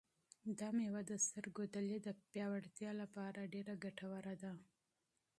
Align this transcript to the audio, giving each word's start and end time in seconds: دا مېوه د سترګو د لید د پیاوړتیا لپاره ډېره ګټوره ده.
دا 0.59 0.67
مېوه 0.77 1.01
د 1.11 1.13
سترګو 1.25 1.63
د 1.73 1.75
لید 1.87 2.03
د 2.05 2.09
پیاوړتیا 2.31 2.91
لپاره 3.01 3.49
ډېره 3.53 3.73
ګټوره 3.83 4.33
ده. 4.43 4.53